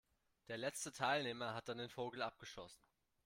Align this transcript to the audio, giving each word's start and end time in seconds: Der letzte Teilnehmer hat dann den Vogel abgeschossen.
Der 0.47 0.57
letzte 0.57 0.91
Teilnehmer 0.91 1.53
hat 1.53 1.69
dann 1.69 1.77
den 1.77 1.87
Vogel 1.91 2.23
abgeschossen. 2.23 2.81